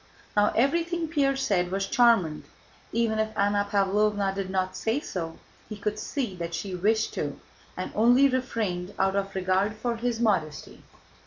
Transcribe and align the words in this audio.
Now 0.35 0.51
everything 0.55 1.07
Pierre 1.07 1.35
said 1.35 1.69
was 1.69 1.85
charmant. 1.85 2.45
Even 2.91 3.19
if 3.19 3.37
Anna 3.37 3.67
Pávlovna 3.71 4.33
did 4.33 4.49
not 4.49 4.75
say 4.75 4.99
so, 4.99 5.37
he 5.69 5.77
could 5.77 5.99
see 5.99 6.35
that 6.37 6.55
she 6.55 6.73
wished 6.73 7.13
to 7.13 7.39
and 7.77 7.91
only 7.93 8.27
refrained 8.27 8.95
out 8.97 9.15
of 9.15 9.35
regard 9.35 9.75
for 9.75 9.97
his 9.97 10.19
modesty. 10.19 10.81